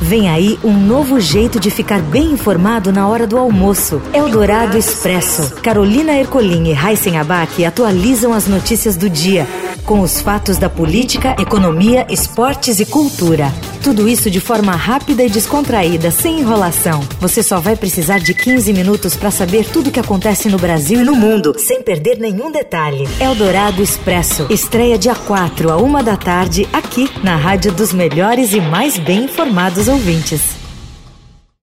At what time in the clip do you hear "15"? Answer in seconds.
18.34-18.72